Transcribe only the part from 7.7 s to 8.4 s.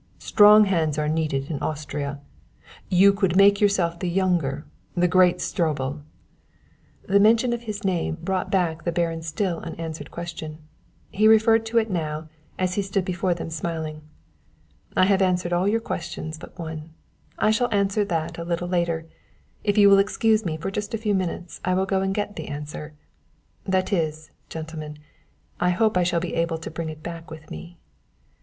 name